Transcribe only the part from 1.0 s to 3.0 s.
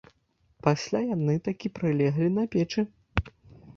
яны такі прылеглі на печы.